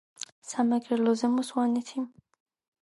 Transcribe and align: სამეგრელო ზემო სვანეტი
სამეგრელო 0.51 1.13
ზემო 1.23 1.47
სვანეტი 1.51 2.09